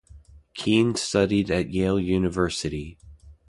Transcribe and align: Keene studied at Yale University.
Keene 0.55 0.95
studied 0.95 1.51
at 1.51 1.69
Yale 1.69 1.99
University. 1.99 2.97